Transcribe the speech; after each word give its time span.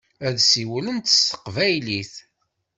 Ad 0.27 0.37
siwlent 0.51 1.11
s 1.11 1.17
teqbaylit. 1.29 2.13